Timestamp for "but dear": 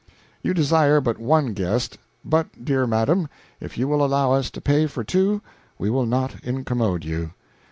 2.25-2.87